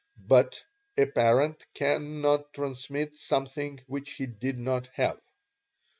[0.17, 0.63] BUT
[0.97, 5.21] A PARENT CANNOT TRANSMIT SOMETHING WHICH HE DID NOT HAVE.